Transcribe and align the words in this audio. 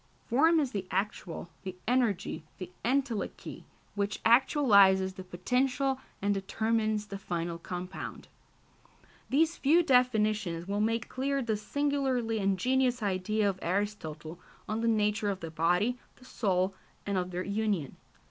Form 0.25 0.59
is 0.59 0.71
the 0.71 0.87
actual, 0.89 1.47
the 1.61 1.75
energy, 1.87 2.43
the 2.57 2.71
entelechy 2.83 3.65
which 3.93 4.19
actualises 4.23 5.13
the 5.13 5.23
potential 5.23 5.99
and 6.23 6.33
determines 6.33 7.05
the 7.05 7.19
final 7.19 7.59
compound. 7.59 8.27
These 9.29 9.57
few 9.57 9.83
definitions 9.83 10.67
will 10.67 10.81
make 10.81 11.07
clear 11.07 11.43
the 11.43 11.55
singularly 11.55 12.39
ingenious 12.39 13.03
idea 13.03 13.47
of 13.47 13.59
Aristotle 13.61 14.39
on 14.67 14.81
the 14.81 14.87
nature 14.87 15.29
of 15.29 15.39
the 15.39 15.51
body, 15.51 15.99
the 16.15 16.25
soul, 16.25 16.73
and 17.05 17.15
of 17.15 17.29
their 17.29 17.43
union. 17.45 17.95